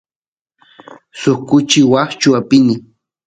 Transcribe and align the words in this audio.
suk 1.19 1.39
kuchi 1.49 1.79
washchu 1.91 2.29
apini 2.39 2.75